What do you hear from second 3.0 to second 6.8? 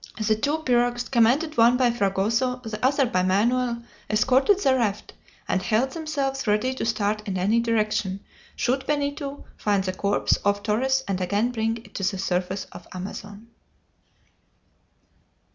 by Manoel, escorted the raft, and held themselves ready